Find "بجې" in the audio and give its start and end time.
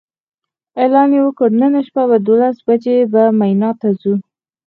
2.67-2.97